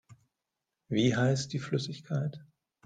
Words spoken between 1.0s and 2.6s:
heißt die Flüssigkeit?